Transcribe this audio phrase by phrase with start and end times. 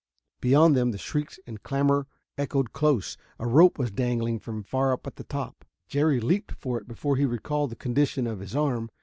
[0.39, 3.17] Behind them the shrieks and clamor echoed close.
[3.37, 5.63] A rope was dangling from far up at the top.
[5.87, 8.89] Jerry leaped for it before he recalled the condition of his arm.